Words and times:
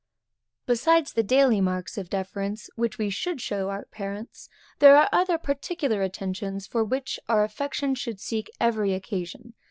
Besides 0.65 1.13
the 1.13 1.21
daily 1.21 1.61
marks 1.61 1.95
of 1.95 2.09
deference 2.09 2.71
which 2.75 2.97
we 2.97 3.11
should 3.11 3.39
show 3.39 3.65
to 3.65 3.69
our 3.69 3.85
parents, 3.85 4.49
there 4.79 4.97
are 4.97 5.07
other 5.11 5.37
particular 5.37 6.01
attentions 6.01 6.65
for 6.65 6.83
which 6.83 7.19
our 7.29 7.43
affection 7.43 7.93
should 7.93 8.19
seek 8.19 8.49
every 8.59 8.95
occasion. 8.95 9.53